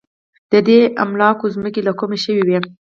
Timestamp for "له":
1.87-1.93